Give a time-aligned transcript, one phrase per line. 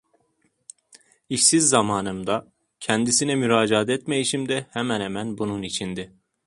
[1.29, 6.13] İşsiz zamanımda kendisine müracaat etmeyişim de hemen hemen bunun içindi.